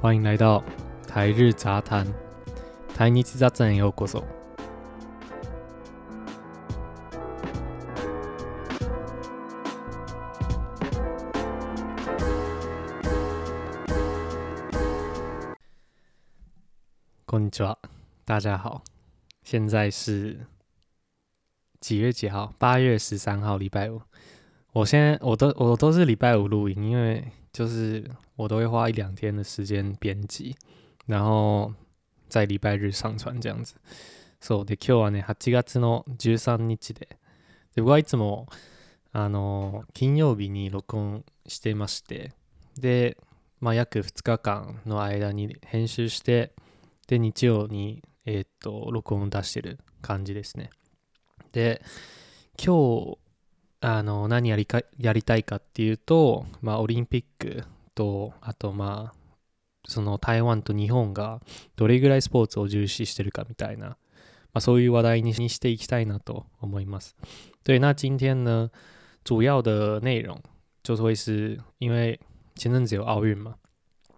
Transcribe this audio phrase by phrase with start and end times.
[0.00, 0.62] 欢迎来到
[1.08, 2.06] 台日杂谈，
[2.94, 4.22] 台日杂談へようこそ。
[17.26, 17.78] こんにちは，
[18.24, 18.82] 大家好，
[19.42, 20.46] 现在是
[21.80, 22.52] 几月几号？
[22.58, 24.00] 八月十三号，礼拜五。
[24.72, 30.55] 我现在我都我都是礼拜五录音，因为 就是我都会花一两天的时间编辑，
[31.05, 31.73] 然后
[32.29, 33.75] 在礼拜日上传这样子。
[34.39, 37.17] そうで今日はね8月の13日で、
[37.75, 38.47] で僕はいつも
[39.11, 42.33] あの金曜日に録音してまして、
[42.77, 43.17] で
[43.59, 46.53] まあ約2日間の間に編集して。
[47.07, 50.69] で、日曜に、えー、っと、録音を出してる感じですね。
[51.53, 51.81] で、
[52.63, 53.17] 今日、
[53.81, 57.63] あの、何やりか、やりたいかっていうと、まあ、オリンピック
[57.95, 59.19] と、あと、まあ、
[59.87, 61.41] その台湾と日本が
[61.75, 63.95] どれぐらいスポーツを重視してるかみたいな、ま
[64.55, 67.15] あ、そういう話題にしていきたいなと思います。
[67.63, 68.69] 对，那今天呢，
[69.23, 70.41] 主要的内容
[70.83, 72.19] 就是会是因为
[72.55, 73.55] 前阵子有奥运嘛，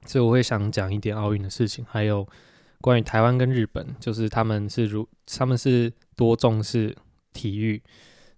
[0.06, 2.28] 所以我会想讲一点奥运的事情，还有
[2.82, 6.98] 关于台湾跟日本，就是他们是如他们是多重视
[7.34, 7.82] 体育，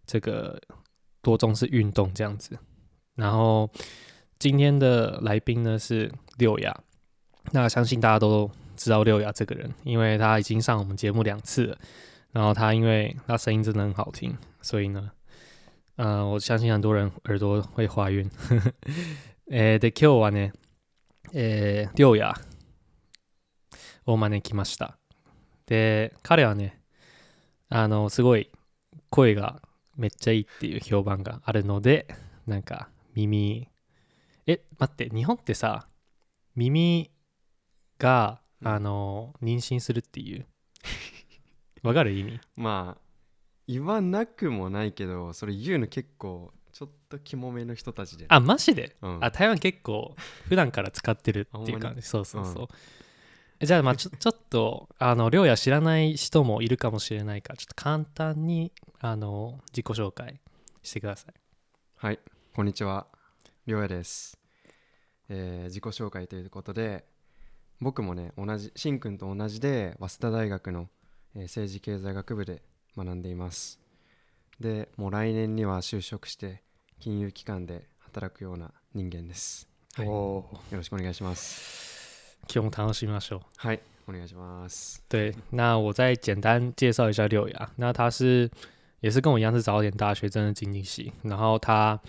[0.05, 0.61] 这个
[1.22, 2.58] 多重视运动这样子。
[3.14, 3.70] 然后
[4.38, 6.74] 今天的来宾呢是六雅，
[7.52, 11.78] 那相信大家都知道六雅这个人，因为他已经上我们节目两次了。
[12.33, 15.11] 然后他因为他声音真的很好听，所以呢，
[15.97, 18.30] 呃，我相信很多人耳朵会怀孕。
[19.50, 20.52] 诶， で今日はね、
[21.33, 22.34] 诶，六雅。
[24.11, 24.97] を招きました。
[25.66, 26.80] で、彼はね、
[27.69, 28.50] あの、すごい
[29.11, 29.61] 声が
[29.95, 32.08] めっちゃいいっていう評判があるので、
[32.47, 33.67] なんか耳、
[34.48, 35.87] え、待って、日本ってさ、
[36.55, 37.11] 耳
[37.99, 40.45] が、あの、妊娠するっていう？
[41.83, 42.39] わかる意味？
[42.55, 43.02] まあ
[43.67, 50.15] 言わなくもないけどそれ言うの結構ちょっとキモめの人たちであマジで、うん、あ台湾結構
[50.49, 52.02] 普段から使ってるっていう感じ。
[52.02, 52.67] そうそうそう、うん
[53.65, 60.41] じゃあまあちょ ちょっとあの亮也知らない人もいるかもしれないからちょっと簡単にあの自己紹介
[60.81, 61.33] してください。
[61.95, 62.19] はい。
[62.53, 63.07] こんにちは。
[63.65, 64.37] 亮也です、
[65.29, 67.05] えー、自己紹介ということで
[67.79, 70.89] 僕もね同じしんくんと同じで早稲田大学の、
[71.35, 72.61] えー、政治経済学部で
[72.97, 73.80] 学んでいます。
[74.59, 76.63] でもう来年には就職して
[76.99, 81.92] 金融機関で働くような人間です、はい、よろしくお願いします
[82.46, 83.40] 今日楽しみましょう。
[83.56, 85.01] はい、お願いします。
[85.08, 87.70] 对，那我再简单介绍一下六雅。
[87.77, 88.51] 那他是
[89.01, 92.01] 也是跟我一样是早点大学政治经济系，然后他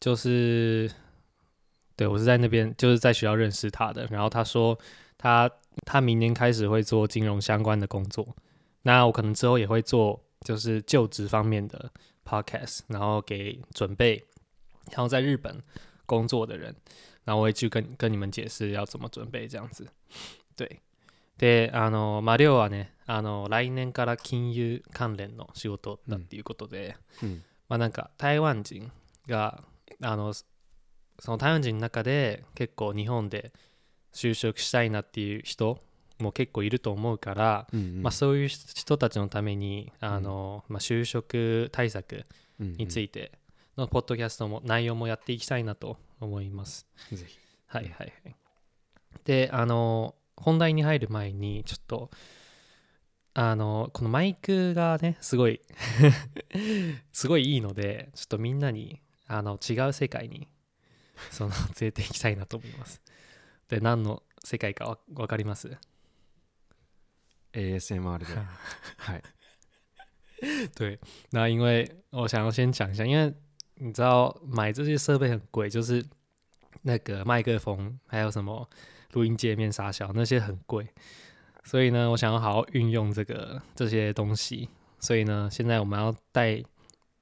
[0.00, 0.90] 就是
[1.96, 4.06] 对我是在那边就是在学校认识他的。
[4.10, 4.78] 然后他说
[5.18, 5.50] 他
[5.84, 8.26] 他明年开始会做金融相关的工作。
[8.82, 11.90] 那我可能之后也会做就是就职方面的
[12.24, 14.24] podcast，然后给准备
[14.90, 15.62] 然后在日本
[16.06, 16.74] 工作的人。
[17.29, 19.87] 然后我会去跟跟你们解释要怎么准备这样子。
[20.57, 20.81] 对。
[21.37, 28.91] で、あの、まあ、寮はね、あの、来年から金融関連の仕事だっていうことで、うん、まあなんか台湾人
[29.27, 29.63] が、
[30.01, 33.53] あの、その台湾人の中で結構日本で
[34.11, 35.77] 就職したいなっていう人
[36.17, 42.25] も結構いると思うから、うんうん、まあ、そういう人たちのためにあの、まあ、就職対策
[42.59, 43.33] について
[43.77, 46.87] のポッドキャストも内容もやっていきたいなと思います。
[47.11, 47.37] ぜひ。
[47.67, 48.35] はいはいはい。
[49.25, 52.09] で、あの、本題に入る前に、ちょっと、
[53.33, 55.61] あの、このマイクがね、すごい
[57.13, 60.47] すごいいいので、ちょっとみんなに、あの、違う世界に、
[61.31, 63.01] その、連れていきたいなと思います。
[63.67, 65.77] で、何の世界かわ分かります
[67.53, 68.25] ?ASMR で。
[68.97, 69.23] はい。
[70.75, 70.99] 对，
[71.31, 73.33] 那因为我想要先讲一下，因为
[73.75, 76.05] 你知道买这些设备很贵，就是
[76.81, 78.69] 那个麦克风，还有什么
[79.13, 80.87] 录音界面、傻小那些很贵，
[81.63, 84.69] 所以呢，我想要好好运用这个这些东西。
[84.99, 86.61] 所以呢，现在我们要带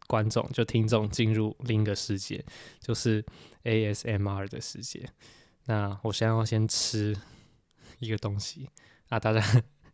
[0.08, 2.44] 观众就听众进入另一个世界，
[2.80, 3.24] 就是
[3.64, 5.08] ASMR 的世界。
[5.66, 7.16] 那我现在要先吃
[8.00, 8.70] 一个东西
[9.10, 9.42] 啊，大家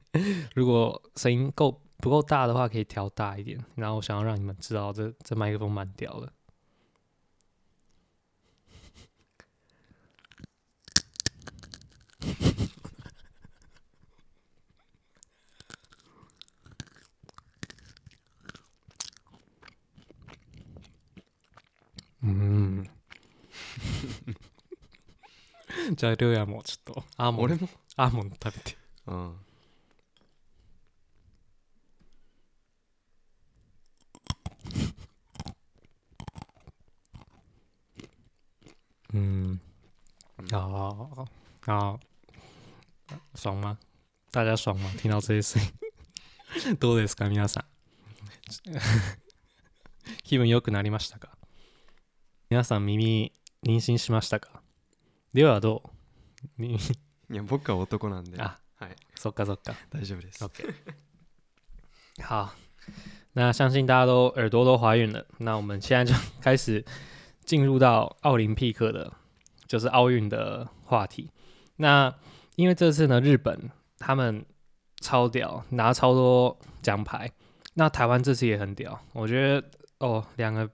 [0.55, 3.59] 如果声音够不够大的话，可以调大一点。
[3.75, 6.31] 然后我想要让你们知道，这这麦克风蛮屌的。
[25.95, 26.33] じゃありょう？
[26.33, 27.03] やもちょっと。
[27.17, 27.53] アーモンド。
[27.55, 28.77] 俺もアーモンド食べて。
[29.07, 29.35] うん。
[39.13, 39.59] 嗯，
[40.51, 41.17] 啊
[41.67, 41.99] 啊，
[43.35, 43.77] 爽吗？
[44.31, 44.89] 大家爽吗？
[44.97, 45.61] 听到这些声
[46.71, 47.65] 音， どうですか皆さん？
[50.23, 51.37] 気分良くなりましたか？
[52.49, 53.31] 皆さん耳
[53.63, 54.62] 妊娠しましたか？
[55.34, 55.82] ではど
[56.58, 56.78] う耳い
[57.36, 59.74] や僕は男なんで啊，はいそっかそっか。
[59.90, 60.74] 大丈夫です OK，
[62.22, 62.54] 好，
[63.34, 66.84] 那相信大家都耳朵都怀孕了，那我们现在就开始
[67.44, 69.12] 进入到奥林匹克的，
[69.66, 71.30] 就是奥运的话题。
[71.76, 72.14] 那
[72.56, 74.44] 因为这次呢，日本他们
[75.00, 77.30] 超屌，拿超多奖牌。
[77.74, 79.64] 那台湾这次也很屌，我觉得
[79.98, 80.68] 哦，两个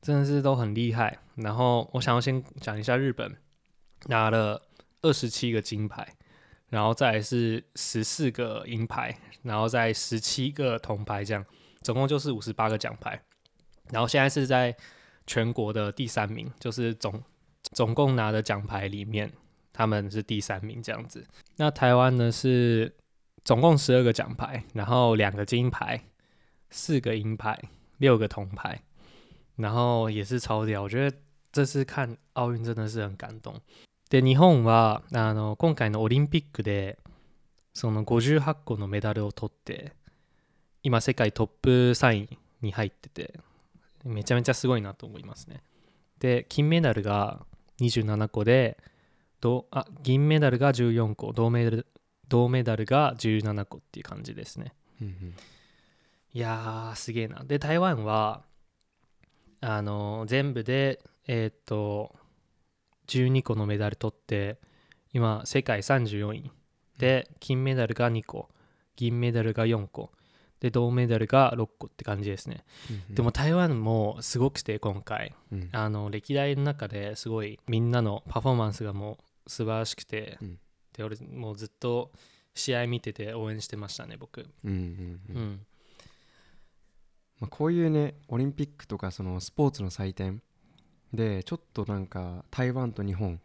[0.00, 1.18] 真的是都很厉害。
[1.34, 3.36] 然后我想要先讲一下日本
[4.07, 4.61] 拿了
[5.01, 6.15] 二十七个金牌，
[6.69, 11.45] 然后再是十四个银牌，然后再十七个铜牌，这样
[11.81, 13.21] 总共就是五十八个奖牌。
[13.91, 14.75] 然后现在是在
[15.25, 17.23] 全国的第三名，就是总
[17.71, 19.31] 总共拿的奖牌里面，
[19.73, 21.25] 他们是第三名这样子。
[21.57, 22.95] 那台湾呢是
[23.43, 26.03] 总共十二个奖牌，然后两个金牌，
[26.69, 27.59] 四个银牌，
[27.97, 28.83] 六个铜牌，
[29.55, 30.83] 然后也是超屌。
[30.83, 31.17] 我觉得
[31.51, 33.59] 这次看奥运真的是很感动。
[34.09, 36.99] で日本はあの今回のオリンピックで
[37.73, 39.93] その58個のメダルを取って
[40.83, 43.39] 今世界トップ3位に入ってて
[44.03, 45.61] めちゃめちゃすごいなと思いますね。
[46.19, 47.45] で金メダルが
[47.79, 48.77] 27個で
[49.41, 51.87] どあ銀メダルが14個銅メダル
[52.27, 54.73] 銅メダルが17個っていう感じですね。
[55.01, 55.33] うんうん
[56.31, 57.43] いやーすげえな。
[57.43, 58.43] で台湾は
[59.61, 62.15] あの全部でえーっと
[63.09, 64.59] 12個のメダル取って
[65.13, 66.51] 今世界34位
[66.97, 68.49] で金メダルが2個
[68.95, 70.11] 銀メダルが4個
[70.59, 72.63] で銅メダルが6個って感じですね、
[73.09, 75.33] うんでも台湾もすごくて今回。
[75.51, 75.69] うん。
[75.71, 80.59] あの歴代の中ですごいみんなのパフォーマンスがもう素晴らしくて、うん。
[80.95, 82.11] で俺もうずっと
[82.53, 84.45] 試合見てて応援してましたね僕。
[87.39, 90.41] まあ、こういうねオリンピックとかそのスポーツの祭典
[91.13, 93.39] でちょっとなんか台湾と日本っ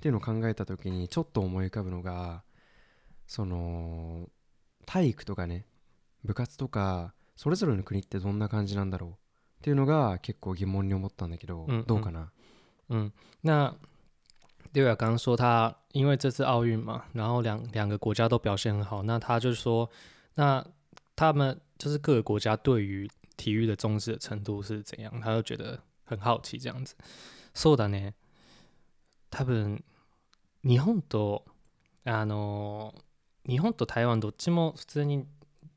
[0.00, 2.42] ていうのを考えた時にちょっと思い浮かぶのが
[3.26, 4.28] その
[4.86, 5.66] 体育とかね
[6.24, 9.14] 部活とかそれぞれの国ってどんな感じなんだろうっ
[9.62, 11.84] ていうのが結構疑問に思ったんだけど、うんうん。
[11.86, 12.28] どうかな？
[12.88, 13.12] 嗯，
[13.42, 13.74] 那
[14.72, 19.88] 六雅刚刚说他因为这次奥运嘛，然后两两个国家都表现很好，那他就说，
[20.34, 20.64] 那
[21.14, 26.96] 他们就是各个国家对于体育的重视的程度是怎样，他就觉得很好奇这样子。
[27.54, 28.14] そうだね。
[29.30, 29.82] 多分
[30.64, 31.44] 日本と
[32.04, 32.94] あの
[33.48, 35.26] 日本と台湾どっちも普通に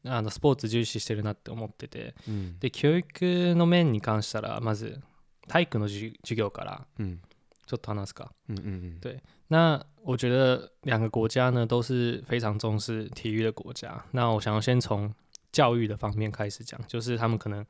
[0.06, 5.02] あのスポーツ重視してるなって思ってて、うんで教育の面に関したらまず
[5.48, 7.22] 体育の授授業からうん
[7.66, 8.32] ちょっと話すか。
[8.50, 14.04] うんうんうん对那我觉得两个国家呢都是非常重视体育的国家。
[14.12, 15.14] 那我想要先从
[15.52, 17.66] 教育的方面开始讲，就是他们可能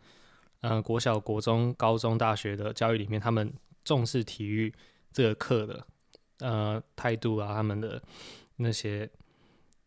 [0.61, 4.73] 呃国小、国中、高中、大学的教育里面，他们重视体育
[5.11, 5.85] 这个课的
[6.39, 8.01] 呃态度啊，他们的
[8.57, 9.09] 那些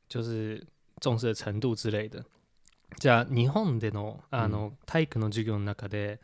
[0.09, 0.65] 就是
[1.01, 2.25] 重视的程度之类的。
[3.01, 6.21] じゃあ日本でのあの、体育の授業の中で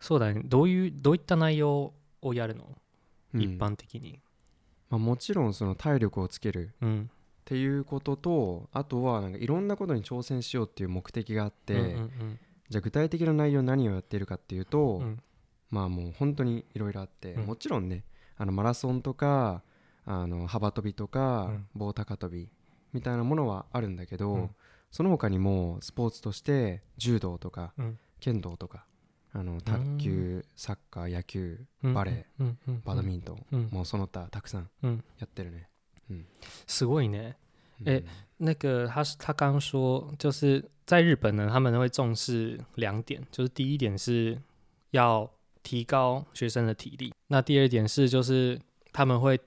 [0.00, 2.76] そうだねどういうどういった内容をやるの、
[3.34, 3.40] うん。
[3.40, 4.20] 一般的に。
[4.90, 7.10] まあ、もちろんその体力をつけるうん。
[7.10, 12.38] っていうこととあとはなんかいろんなことに挑戦しようっていう目的があって、うんうん
[12.70, 15.20] じゃあ具体的な内容何をやっているかっていうと、うん。
[15.70, 17.46] まあもう本当にいろいろあって、うん。
[17.46, 18.04] もちろんね
[18.38, 19.62] あのマラソンとか
[20.06, 21.66] あの幅跳びとか、うん。
[21.74, 22.48] 棒高跳び
[22.92, 24.50] みたいなものはあるんだけど、うん。
[24.90, 27.98] その他にもスポーツとして柔道とか、うん。
[28.20, 28.86] 剣道とか
[29.32, 31.94] あの卓球、サッカー野球うん。
[31.94, 33.68] バレー、バドミントン、うん。
[33.70, 35.04] もうその他たくさんうん。
[35.18, 35.68] やってるね。
[36.66, 37.36] すごいね。
[37.84, 38.04] え
[38.40, 38.46] うん。
[38.46, 44.39] 那个他是他刚刚说，就是在日本呢，他们会重视两点，就是第一点是
[44.91, 45.29] 要
[45.63, 48.59] 提高学生的体力，那第二点是就是
[48.93, 49.39] 他们会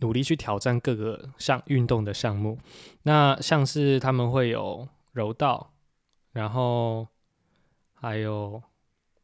[0.00, 2.58] 努力去挑战各个项运动的项目，
[3.04, 5.72] 那像是他们会有柔道，
[6.32, 7.08] 然后
[7.94, 8.62] 还有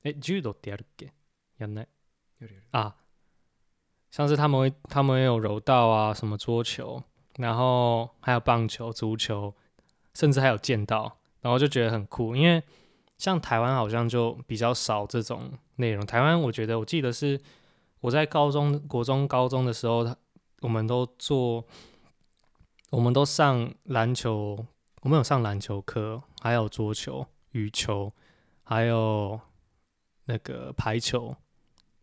[0.04, 1.11] 哎柔道ってやるっけ？
[1.59, 1.87] やんない
[2.40, 2.95] やるやる啊，
[4.11, 7.02] 像是他们会他们会有柔道啊，什么桌球，
[7.37, 9.54] 然后还有棒球、足球，
[10.14, 12.35] 甚至还有剑道， 然后就觉得很酷。
[12.35, 12.63] 因为
[13.19, 16.03] 像台湾好像就比较少这种内容。
[16.03, 17.39] 台湾我觉得我记得是
[18.00, 20.03] 我在高中、国中、高中的时候，
[20.62, 21.63] 我们都做，
[22.89, 24.65] 我们都上篮球，
[25.03, 28.12] 我们有上篮球课，还有桌球、羽球，
[28.63, 29.39] 还有
[30.25, 31.35] 那个排球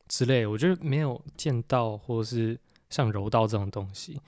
[0.09, 0.47] 之类。
[0.47, 4.21] 我觉得没有见到或者是像柔道这种东西。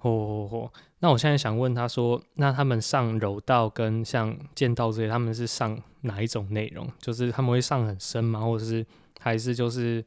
[0.00, 0.70] 嚯嚯嚯！
[0.98, 6.90] 那我现在想问他说，那他们上柔道跟像剑道这些，他们是上哪一种内容？
[6.98, 8.40] 就是他们会上很深吗？
[8.40, 8.86] 或者是
[9.20, 10.02] 还是就是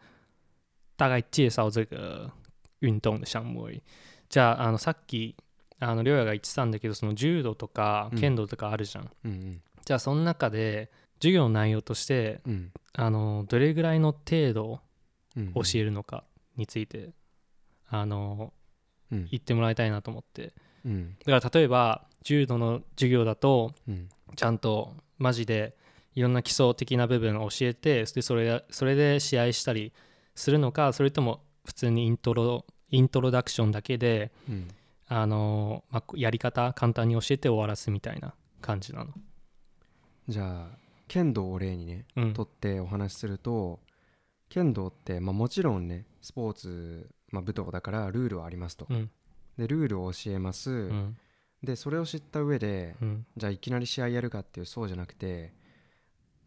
[0.96, 2.32] 大概介绍这个
[2.82, 3.84] 運動の項目而已？
[4.30, 5.36] じゃあ、あのさっき
[5.80, 9.10] あのりょうやが言ってたんだけど、その柔道とか剣道とかあるじゃん。
[9.26, 14.80] うんうんじゃあその中で授業の内容としてうんあのどれぐらいの程度
[15.38, 16.24] うん教えるのか
[16.58, 17.12] について、
[17.90, 18.54] あの
[19.12, 20.52] うん言ってもらいたいなと思って。
[20.86, 24.10] うんだから例えば柔道の授業だとうん。
[24.36, 25.76] ちゃんとマジで
[26.16, 29.92] いろんな基礎的な部分を教えてでそれそれで試合したり
[30.36, 34.68] するのかそれとも普通にイントロイントロダクションだけでうん。
[35.12, 39.12] あの、まあ、やり方簡単に教えて終わらすみたいな感じなの。
[40.28, 42.34] じゃあ剣道を例にねうん。
[42.34, 43.80] とってお話しすると
[44.50, 48.86] 剣道って、まあ、もちろんねスポーツ、まあ、武道だからルールはありますと。
[48.90, 49.10] うん
[49.60, 51.18] でルールを教えます、うん。
[51.62, 53.26] でそれを知った上でうん。
[53.36, 55.54] じゃあいきなり試合やるかっていうそうじゃなくて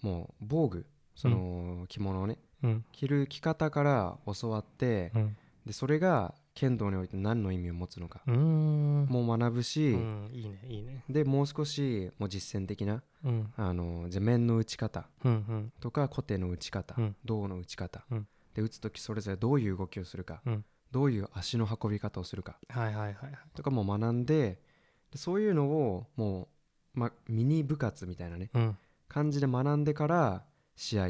[0.00, 2.84] もう防具その着物をねうん。
[2.90, 5.36] 着る着方から教わってうん。
[5.66, 10.30] でそれが剣道において何の意味を持つのかもう学ぶし、うん。
[10.32, 11.04] いいねいいね。
[11.08, 13.52] でもう少しもう実践的なうん。
[13.56, 15.06] あのじゃあ面の打ち方
[15.80, 17.16] とか小手の打ち方、うん。
[17.24, 18.26] 胴の打ち方、うん。
[18.54, 22.58] で打つ時それぞれどういう動きをするか、うんどういう足の運び方をするか。
[23.54, 24.60] とかも学んで
[25.10, 26.48] でそういうのをも
[26.94, 30.44] う、ま、ミニ部活みたいなねうん、感じで学んでから
[30.76, 31.08] 試合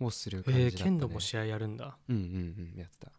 [0.00, 0.84] をする感じだえー、った、ね。
[0.84, 1.96] 剣道も試合やるんだ。
[2.08, 3.12] うんうんうんやってた。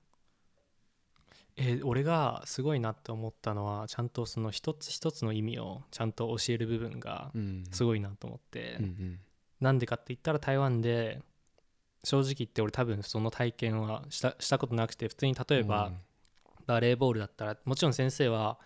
[1.58, 7.63] えー俺がすごいなって思ったのはちゃんとその一つ一つの意味をちゃんと教える部分がうん。
[7.72, 9.20] すごいなと思って、うんうん。
[9.62, 11.22] なんでかって言ったら台湾で
[12.05, 15.91] 正直言って俺多分その体験はしたしたことなくて普通に例えば
[16.65, 18.57] バレーボールだったらもちろん先生は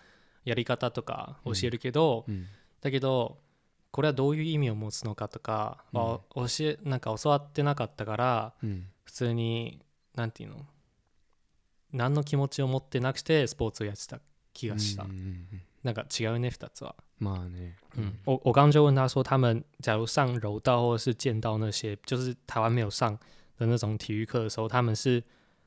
[0.45, 2.45] やり方とか教えるけど、うん。
[2.81, 3.37] だけど
[3.91, 8.87] これはどういう意味を持つのかとかは教えなんか教わってなかったからうん。
[9.03, 9.81] 普通に
[10.15, 10.65] なんていうの
[11.91, 14.19] 何の気持ちを持ってなくてスポーツをやってた
[14.53, 15.61] 気がした、うんうんうん
[15.92, 16.94] か違うね2つは。
[17.20, 23.16] まあね嗯，我我刚刚就问他说，他们假如上柔道或者是剑道那些，就是台湾没有上
[23.56, 25.22] 的那种体育课的时候，他们是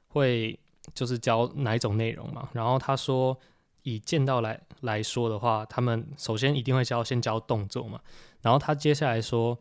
[0.09, 0.59] 会
[0.93, 2.49] 就是教哪一种内容嘛？
[2.53, 3.37] 然后他说，
[3.83, 8.01] 以剑道来来说的话，他们首先一定会教先教动作嘛，
[8.41, 9.57] 然后他接下来说，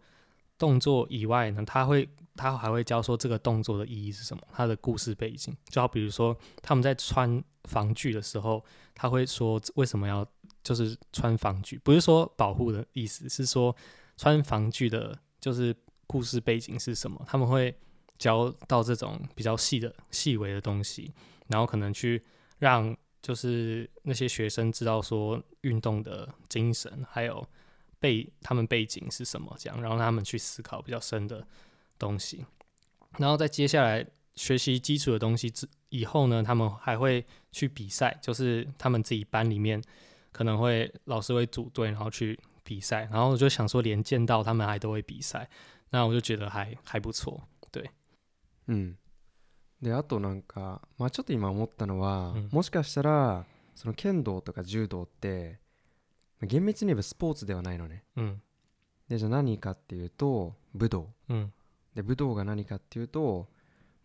[0.58, 10.26] 动作以外呢，他会他还会教说这个动作的意义是什么，它的故事背景，就好比如说他们在穿防具的时候，他会说为什么要
[10.63, 13.75] 就是穿防具，不是说保护的意思，是说
[14.15, 15.75] 穿防具的，就是
[16.05, 17.19] 故事背景是什么？
[17.27, 17.75] 他们会
[18.19, 21.11] 教到这种比较细的、细微的东西，
[21.47, 22.23] 然后可能去
[22.59, 27.43] 让就是那些学生知道说运动的精神，还有
[27.99, 31.47] 背他们背景是什么，这样，然后让他们去思考比较深的
[31.97, 32.45] 东西，
[33.17, 39.81] 然后在接下来学习基础的东西之以后呢，他们还会去比赛，就是他们自己班里面。
[40.31, 45.49] 可能会老师会组队，然后去比赛，然后我就想说，连剑道他们还都会比赛，
[45.89, 47.41] 那我就觉得还还不错。
[48.67, 48.97] うん
[49.81, 52.49] であとなんかまあちょっと今思ったのは、うん。
[52.51, 53.45] もしかしたら
[53.75, 55.59] その剣道とか柔道って
[56.43, 58.03] 厳密に言えばスポーツではないのね。
[58.15, 58.41] うん。
[59.09, 61.09] でじゃあ何かっていうと武道。
[61.29, 61.51] うん。
[61.95, 63.47] で武道が何かっていうと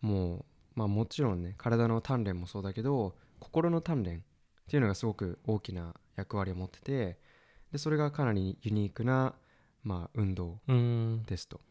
[0.01, 4.21] もうまあもちろんね体の鍛錬もそうだけど心の鍛錬っ
[4.67, 7.17] ていうのがすごく大きな役割を持ってて
[7.71, 9.33] でそれがかなりユニークな、
[9.83, 11.23] まあ、運動うん。
[11.23, 11.61] ですと。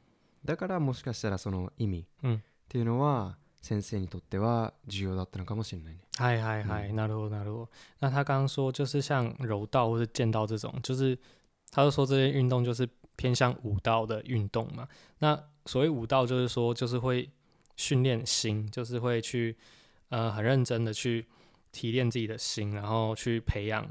[0.45, 2.43] だからもしかしたらその意味っうん。
[2.69, 6.01] ていうのは先生にとっては重要だったのかもしれないね。
[6.17, 7.69] 嗨嗨嗨，なるほどなるほど。
[7.99, 11.19] 那他刚刚说，就是像柔道或是剑道这种，就是
[11.73, 14.87] 他就说这些运动就是偏向武道的运动嘛。
[15.19, 17.29] 那所谓武道，就是说就是会
[17.77, 19.57] 训练心，就是会去
[20.11, 21.27] 呃很认真的去
[21.73, 23.89] 提炼自己的心，然后去培养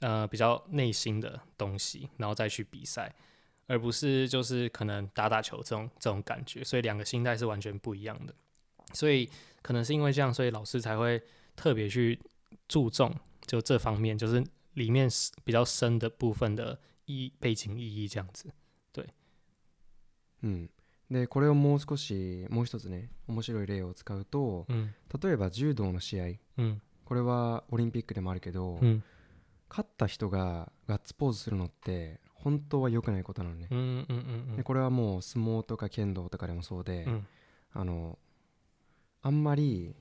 [0.00, 3.14] 呃比较内心的东西，然后再去比赛，
[3.66, 6.62] 而不是就是可能打打球这种这种感觉。
[6.64, 8.34] 所以两个心态是完全不一样的。
[8.92, 9.28] 所以
[9.62, 11.22] 可能是因为这样，所以老师才会
[11.56, 12.18] 特别去
[12.68, 13.14] 注重
[13.46, 18.52] 就这方面，就是里面是比较深的部分的意背景意义这样子。
[20.42, 20.68] うん
[21.08, 24.92] でこれをもう少しもう一つね面白い例を使うと嗯
[25.22, 29.04] 例えば柔道の試合っ嗯 これはオリンピックでもあるけど、うん
[29.69, 33.85] 勝った人がガッツポーズするのって本当は良くないことなのね、うんうん
[34.49, 37.27] うんでこれはもう相撲とか剣道とかでもそうで、うん。
[37.73, 38.17] あの
[39.21, 39.95] あんまり、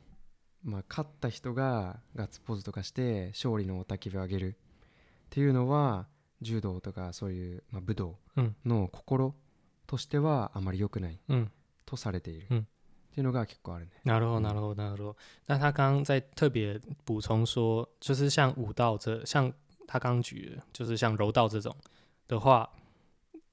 [0.63, 4.57] まあ、勝った人がガッツポーズとかして勝利の雄たけびを上げる。
[4.57, 6.07] っていうのは
[6.41, 8.57] 柔道とかそういう、まあ、武道うん。
[8.65, 9.35] の心
[9.87, 11.51] としてはあまり良くない嗯，
[11.85, 12.69] とされている、うん
[13.16, 13.92] っていうのが結構あるね。
[14.06, 15.16] なるほど，嗯なるほど，なるほど。
[15.48, 19.52] 那他刚刚在特别补充说，就是像武道这，像
[19.88, 21.76] 他刚举的，就是像柔道这种
[22.28, 22.70] 的话，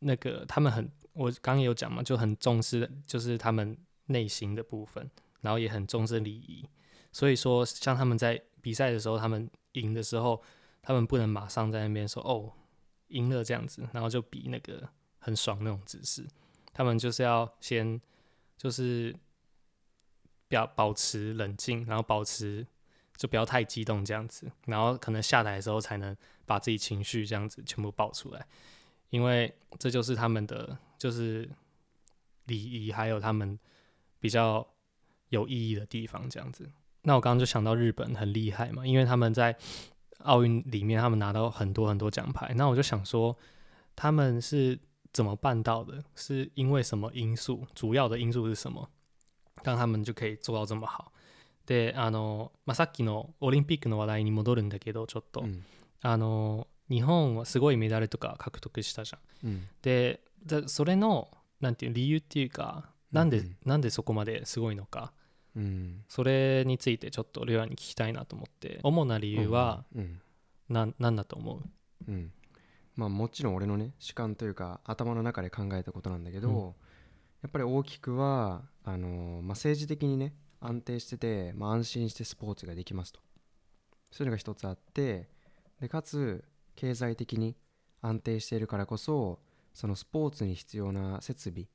[0.01, 5.11] 那个他们很，我刚刚也有讲嘛，就很重视，就是他们内心的部分，
[5.41, 6.65] 然后也很重视礼仪。
[7.11, 10.41] 所以说，像他们在比赛的时候，他们赢的时候，
[10.83, 12.53] 他们不能马上在那边说哦
[13.09, 14.89] 赢了这样子，然后就比那个
[15.19, 16.25] 很爽那种姿势。
[16.73, 18.01] 他们就是要先
[18.57, 19.13] 就是
[20.54, 22.64] 表保持冷静，然后保持
[23.18, 28.46] 就不要太激动这样子，然后可能下台的时候才能把自己情绪这样子全部爆出来，
[29.10, 31.50] 因为这就是他们的就是
[32.46, 33.58] 礼仪，还有他们
[34.20, 34.68] 比较
[35.30, 36.70] 有意义的地方这样子。
[37.02, 39.58] 那我刚刚就想到日本很厉害嘛，因为他们在
[40.20, 43.36] 奥运里面他们拿到很多很多奖牌，那我就想说
[43.96, 44.80] 他们是
[45.12, 46.04] 怎么办到的？
[46.16, 47.66] 是因为什么因素？
[47.74, 48.88] 主要的因素是什么？
[49.64, 51.12] 让他们就可以做到这么好。
[51.66, 55.64] で、あの、まあ、さっきのオリンピックの話題に戻るんだけど、ちょっと、うん。
[56.02, 59.50] あの、日本はすごいメダルとか獲得したじゃん。
[59.50, 59.68] うん。
[59.82, 61.30] で、でそれの、
[61.62, 65.14] なんていう理由っていうか、なんで、うんなんでそこまですごいのか、
[65.56, 66.04] うん。
[66.10, 70.20] それについてちょっとレアに聞きたいなと思って、主な理由はうん。
[70.68, 71.62] なん、なんだと思
[72.08, 72.12] う？
[72.12, 72.32] うん。
[72.96, 76.66] まあもちろん俺のね主観というか頭の中で考えたことなんだけど、うん。
[76.66, 76.74] や
[77.48, 83.20] っぱり大きくはあのー、まあ、政治的にね安定してて、まあ、安心してスポーツができますと。
[84.12, 85.30] そういうのが一つあって
[85.80, 86.44] でかつ
[86.76, 87.56] 経済的に
[88.02, 89.40] 安定しているからこそ
[89.74, 91.68] そのスポーツに必要な設備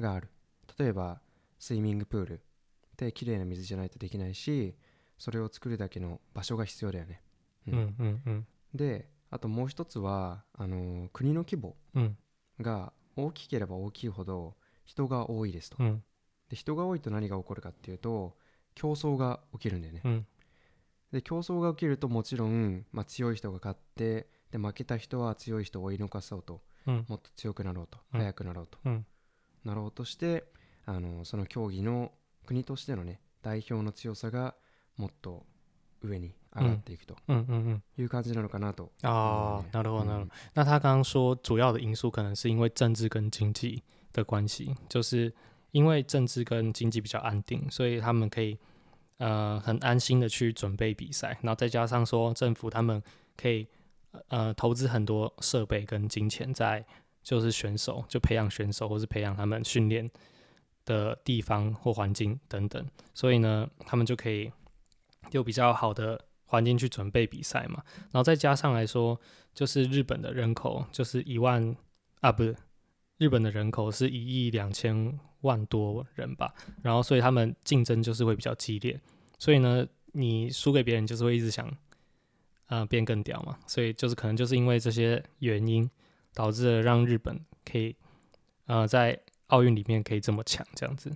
[0.00, 0.30] がある。
[0.78, 1.20] 例えば
[1.60, 2.34] スイミングプール。
[2.34, 4.76] って綺麗な水じゃないとできないし
[5.16, 7.22] それを作るだけの場所が必要だよね、
[7.68, 7.74] うん。
[7.74, 12.16] うんうんであともう一つはあの国の規模うん。
[12.60, 16.02] が大きければ大きいほど人が多いですと、うん
[16.52, 18.36] で人が多いと何が起こるかっていうと
[18.74, 20.26] 競争が起きるんだよね、うん。
[21.10, 27.06] で競争が起きるともちろん、まあ、強い人が勝ってで負けた人は強い人を追い抜かそうとうん。
[27.08, 28.20] もっと強くなろうと、うん。
[28.20, 29.06] 速くなろうと、うん。
[29.64, 30.44] なろうとして
[30.84, 32.12] あのその競技の
[32.44, 34.54] 国としてのね代表の強さが
[34.98, 35.46] もっと
[36.02, 37.16] 上に上がっていくと
[37.96, 40.34] いう感じなのかなと、哦嗯，なるほどなるほ嗯ど。
[40.54, 45.32] 那他刚刚说，主要的因素可能是因为政治跟经济的关系，就是
[45.72, 48.56] 因为政治跟经济比较安定，所以他们可以
[49.16, 53.02] 呃很安心的去准备比赛，然后再加上说政府他们
[53.36, 53.66] 可以
[54.28, 56.84] 呃投资很多设备跟金钱在
[57.22, 60.10] 就是选手，就培养选手或是培养他们训练
[60.84, 64.50] 的地方或环境等等，所以呢，他们就可以
[65.30, 67.82] 有比较好的环境去准备比赛嘛。
[68.10, 69.18] 然后再加上来说，
[69.54, 71.74] 就是日本的人口就是一万
[72.20, 72.56] 啊，不是
[73.18, 78.99] 日本的人口是一亿两千万多人吧，然后所以他们竞争就是会比较激烈，
[79.37, 81.71] 所以呢，你输给别人就是会一直想，
[82.67, 85.89] 呃，变更屌嘛，所以就是可能就是因为这些原因，
[86.33, 87.95] 导致了让日本可以，
[88.65, 91.11] 呃，在奥运里面可以这么强这样子。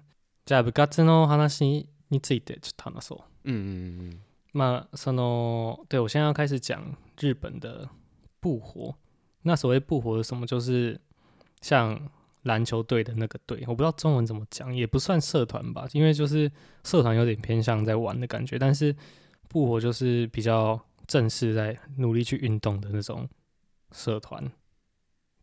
[0.46, 3.20] じゃあ部活の話についてちょっと話そう。
[3.46, 3.62] うんうん
[4.00, 4.20] うん
[4.54, 7.88] 那その对我现在要开始讲日本的
[8.42, 8.96] 部活。
[9.44, 10.46] 那所谓部活是什么？
[10.46, 11.00] 就是
[11.62, 12.10] 像
[12.47, 16.51] 篮球队的那个队，我不知道中文怎么讲，也不算社团吧，因为就是
[16.85, 18.95] 社团有点偏向在玩的感觉，但是
[19.49, 23.29] 部活就是比较正式在努力去运动的那种
[23.91, 24.49] 社团。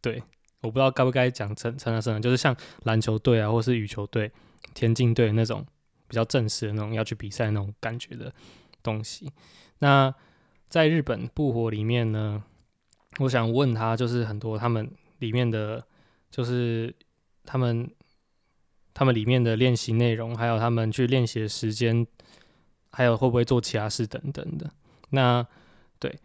[0.02, 0.24] 对，
[0.62, 4.32] 我不知道该不该讲称称它社团，就是像篮球队啊，或是羽球队、
[4.74, 5.66] 田径队那种
[6.08, 8.34] 比较正式的那种要去比赛那种感觉的
[8.82, 9.32] 东西。
[9.80, 10.14] 那
[10.70, 12.44] 在日本部活里面呢，
[13.20, 14.90] 我想问他，就是很多他们
[15.20, 15.86] 里面的，
[16.34, 16.96] 就是
[17.46, 17.94] 他们
[18.96, 22.08] 他们里面的练习内容，还有他们去练习的时间，
[22.90, 24.72] 还有会不会做其他事等等的。
[25.12, 25.46] 那
[26.00, 26.20] 对。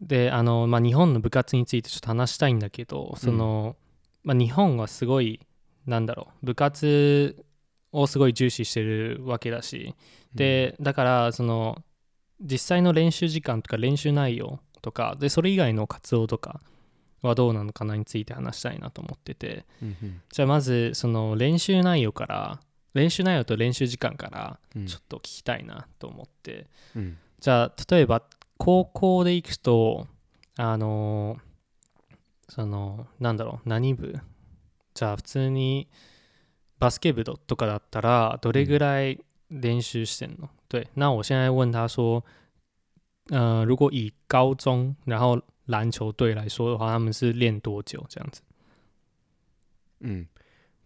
[0.00, 3.74] で、あの、まあ、日本の部活についてちょっと話したいんだけど、その、
[4.22, 5.40] まあ、日本はすごい、
[5.86, 7.44] なんだろう、部活
[7.90, 9.94] をすごい重視してるわけだし、
[10.34, 11.82] で、だから、その、
[12.40, 16.60] 実際の練習時間とか練習内容とか、で、それ以外の活動とか
[17.28, 20.20] はどうなのかなについて話したいなと思ってて、うんうん。
[20.30, 22.60] じゃあまず、その練習内容から、
[22.94, 24.86] 練習内容と練習時間からうん。
[24.86, 27.18] ちょっと聞きたいなと思って、うん。
[27.40, 28.22] じゃあ例えば
[28.56, 30.06] 高校で行くと
[30.56, 31.36] あの
[32.48, 34.18] そのなんだろう何部？
[34.94, 35.88] じゃあ普通に
[36.78, 42.24] バスケ部とかだったらどれぐらい练習してんの、对，那我现在问他说，
[43.30, 48.42] 呃，如果以高中然后篮球队来说的话，他们是练多久这样子？
[50.02, 50.28] うん。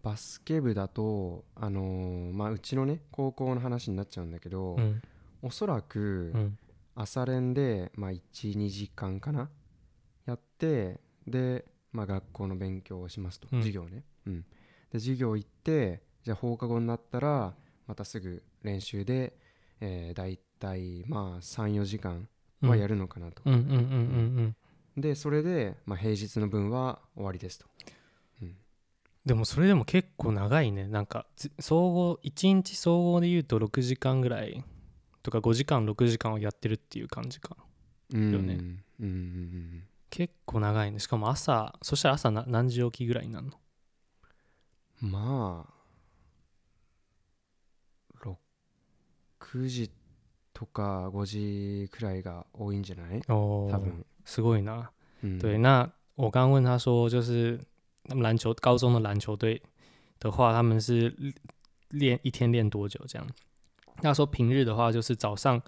[0.01, 5.01] バスケ部だとあのーまあうちのね高校の話になっちゃうんだけど、嗯
[5.41, 6.57] おそらく嗯
[6.95, 9.49] 朝練で、まあ、12時間かな？
[10.25, 13.59] やってで、まあ、学校の勉強をしますと、うん。
[13.59, 14.41] 授業ね、うん、
[14.91, 17.53] で授業行ってじゃあ放課後になったら
[17.87, 19.33] またすぐ練習で、
[19.81, 22.27] えー、だいたいまあ34時間
[22.61, 24.55] はやるのかなと、嗯嗯嗯嗯嗯。
[25.01, 27.65] でそれで、まあ、平日の分は終わりですと、
[29.25, 30.87] でもそれでも結構長いね。
[30.87, 34.63] なんかず総合1日総合で言うと6時間ぐらい
[35.21, 37.55] とか5時間6時間をやってるっていう感じか。
[38.13, 38.31] うん。
[38.31, 38.55] よね。
[38.55, 40.97] うんうんうん結構長いね。
[40.99, 43.53] しかも朝そしたら朝な何時起きぐらいになるの？
[45.03, 45.73] うんまあ
[49.43, 49.91] 6時
[50.51, 53.21] とか5時くらいが多いんじゃない？
[53.27, 54.86] 哦多分、すごいな
[55.22, 57.58] 嗯对，那我刚问他说，就是
[58.04, 59.60] 他们篮球高中的篮球队
[60.20, 61.14] 的话，他们是
[61.90, 63.26] 练一天练多久这样？
[64.02, 65.60] 他说平日的话，就是早上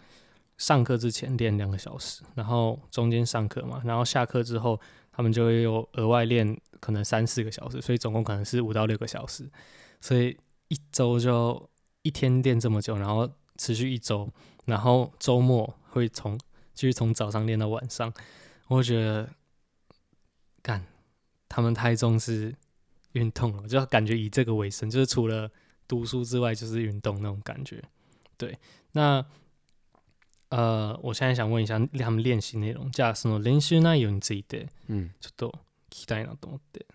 [0.59, 4.81] 上课之前练两个小时，然后中间上课嘛，然后下课之后
[5.13, 9.49] 他们就会有额外练可能三四个小时，所以总共可能是五到六个小时，
[10.01, 10.37] 所以
[10.69, 11.71] 一周就
[12.03, 14.29] 一天练这么久，然后持续一周，
[14.65, 16.39] 然后周末会从
[16.75, 18.13] 继续从早上练到晚上，
[18.72, 19.30] 我会觉得
[20.62, 20.82] 干
[21.50, 22.56] 他们太重视
[23.12, 25.52] 运动了，就感觉以这个为生，就是除了
[25.90, 27.84] 读书之外就是运动那种感觉。
[28.38, 28.58] 对，
[28.94, 29.26] 那
[30.48, 35.50] 呃，我现在想问一下他们练习内容，じゃあその練習内容についてうんちょっと
[35.90, 36.86] 聞きたいなと思って。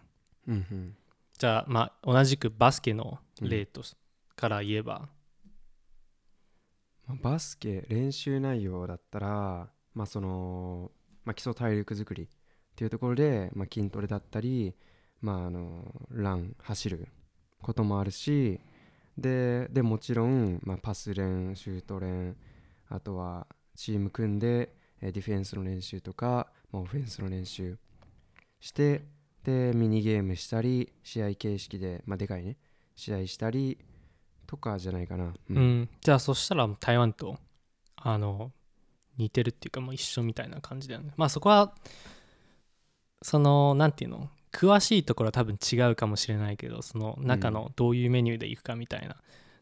[0.49, 0.97] うんうん
[1.37, 3.95] じゃあまあ同じくバスケの例とし
[4.35, 5.11] から言えば、
[7.07, 10.91] まあバスケ練習内容だったら、まあその
[11.27, 12.27] まあ、基礎体力作りっ
[12.77, 14.75] ていうところで、まあ、筋トレだったり、
[15.21, 17.09] まあ、あのラン走る
[17.61, 18.61] こともあるし
[19.19, 22.37] ででもちろん、まあ、パス練シュート練
[22.89, 27.77] あとはチーム組んでディフェンスの練習とか、まあ、オフェンスの練習
[28.61, 29.05] して
[29.43, 32.57] でミニゲームしたり試合形式で、まあ、でかいね
[32.95, 33.79] 試合したり
[34.47, 37.37] とかじゃないかな、ううん、じゃあそしたら台湾と
[37.97, 38.53] あの
[39.19, 41.13] 似てるっていうかもう一緒みたいな感じだよね。
[41.17, 41.75] まあそこは
[43.23, 44.29] そのなんていうの？
[44.53, 49.17] 詳しいところは多分違うかもしれないけどその中のどういうメニューでいくかみたいな、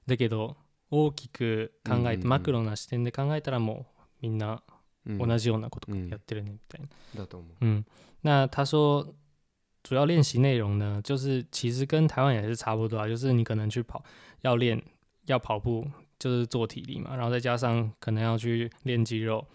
[0.06, 0.56] だけど
[0.90, 2.28] 大きく考えて、うんうんうん。
[2.28, 4.62] マクロな視点で考えたらもうみんな
[5.06, 5.18] うん。
[5.18, 6.08] 同じようなことうん。
[6.08, 6.88] やってるねみたいな、
[7.22, 7.50] だと思う。
[7.60, 7.84] 嗯，
[8.22, 9.14] 那他说
[9.82, 14.02] 主要练习内容呢，就是其实跟台湾也是差不多啊，就是你可能去跑，
[14.40, 14.82] 要练
[15.26, 15.86] 要跑步，
[16.17, 19.45] 就是做体力嘛，然后再加上可能要去练肌肉，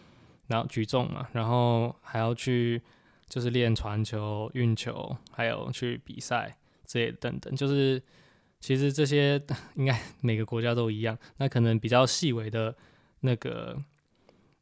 [0.47, 2.81] 然后举重嘛，然后还要去
[3.29, 8.03] 就是练传球、运球，还有去比赛这些等等，就是
[8.61, 9.43] 其实这些
[9.75, 12.75] 应该每个国家都一样，那可能比较细微的
[13.21, 13.77] 那个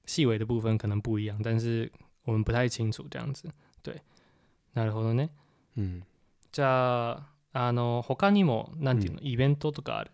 [0.06, 1.90] 细微的部分可能不一样，但是
[2.24, 3.48] 我们不太清楚这样子。
[3.82, 4.00] 对，
[4.74, 5.30] なるほどね。
[5.76, 6.02] うん
[6.52, 10.10] じゃああの他にもなんていうの、イベントとかある。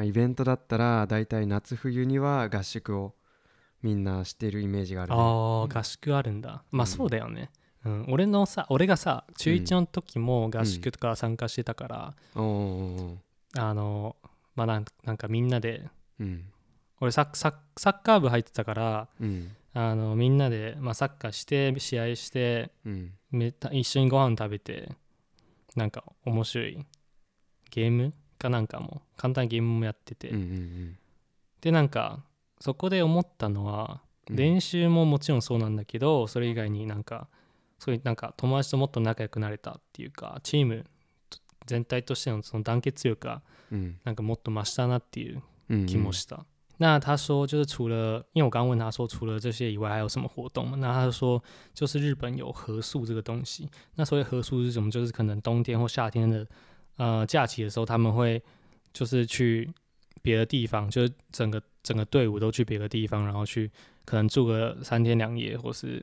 [0.00, 3.12] まあ、イベントだったら大体夏冬には合宿を
[3.82, 6.64] みんなしているイメージがある、ね、ああ合宿あるんだ。
[6.70, 6.86] まあうん。
[6.86, 7.50] そうだよね。
[7.84, 14.16] うん、俺のさ俺がさ中1の時も合宿とか参加してたから、おーおーおーあの
[14.54, 15.86] まあなんなんかみんなで
[16.18, 16.44] うん。
[17.02, 19.54] 俺サッサッサッカー部入ってたからうん。
[19.74, 23.12] あのみんなで、まあ、サッカーして試合してうん。
[23.30, 24.92] めた一緒にご飯食べて
[25.76, 26.86] なんか面白い。
[27.70, 30.96] ゲームかなんかも簡単なゲームもやってて、うんうん
[31.60, 32.24] でなんか
[32.58, 37.28] そこで思ったのはうん練習ももちろんそうなんだけど、それ以外になんか
[37.78, 40.86] そういうなんか友達ともっと仲良くなれたっていうかチーム
[41.66, 46.46] 全体としてのその団結力がうんなんかもっと増したなっていううん気もした。
[46.78, 50.78] 那他说，就是除了，因为我刚问他说，除了这些以外，还有什么活动嘛？
[50.78, 51.42] 那他就说，
[51.74, 53.68] 就是日本有合宿这个东西。
[53.96, 54.90] 那所谓合宿是什么？
[54.90, 56.46] 就是可能冬天或夏天的
[56.96, 58.42] 呃假期的时候，他们会
[58.92, 59.70] 就是去
[60.22, 63.70] 别的地方，就是整个整个队伍都去别的地方，然后去
[64.04, 66.02] 可能住个三天两夜或是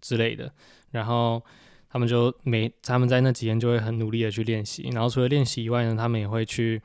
[0.00, 0.52] 之类的。
[0.90, 1.42] 然后
[1.88, 4.88] 他们就每他们在那几天就会很努力的去练习。
[4.92, 6.80] 然后除了练习以外呢，他们也会去。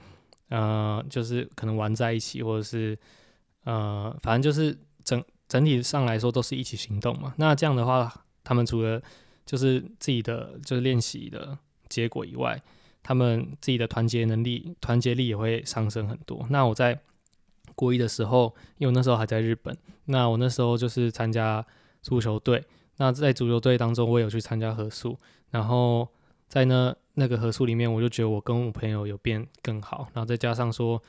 [0.49, 2.95] 呃，就是可能玩在一起，或者是
[3.63, 7.33] 呃，反正就是整整体上来说都是一起行动嘛。
[7.37, 9.01] 那这样的话，他们除了
[9.47, 11.57] 就是自己的就是练习的
[11.89, 12.61] 结果以外，
[13.03, 16.45] 他们自己的团结能力、团结力也会上升很多。
[16.49, 16.99] 那我在
[17.75, 21.65] 国一的时候，因为我那时候还在日本，那我那时候就是参加
[22.01, 22.63] 足球队。
[22.97, 25.17] 那在足球队当中，我有去参加合宿，
[25.49, 26.07] 然后
[26.47, 31.01] 在那那个合宿里面，我就觉得我跟我朋友有变更好，然后再加上说，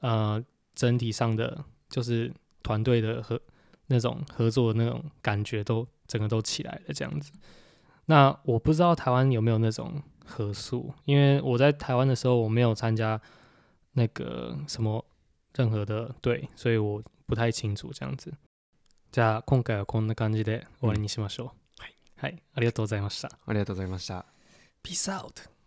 [0.00, 2.32] 呃，整体上的就是
[2.62, 3.40] 团队的合
[3.86, 7.30] 那种合作的那种感觉都整个都起来了这样子。
[8.06, 13.20] 那我不知道台湾有没有那种合宿，因为我在台湾的时候我没有参加
[13.94, 15.04] 那个什么
[15.54, 18.32] 任何的队，所以我不太清楚这样子。
[19.10, 21.82] じゃあ今回はこんな感じで終わりにしましょう。
[21.82, 23.38] はい、はい、ありがとうございました。
[23.46, 24.26] ありがとうございました。
[24.84, 25.57] Peace out!